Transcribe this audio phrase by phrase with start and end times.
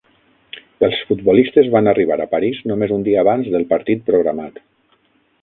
[0.87, 4.61] Els futbolistes van arribar a París només un dia abans del partit programat.